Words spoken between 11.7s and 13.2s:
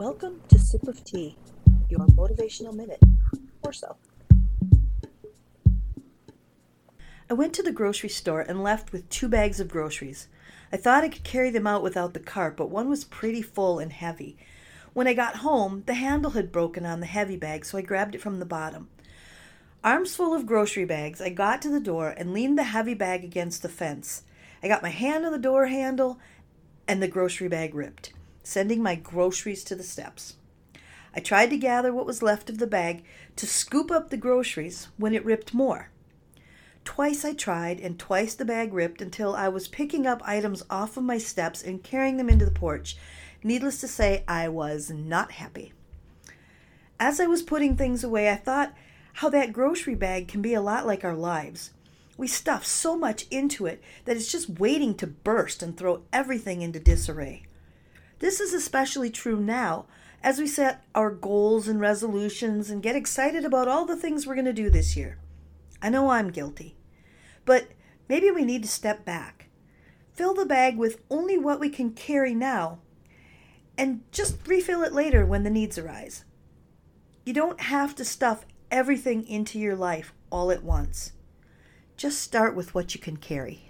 without the cart, but one was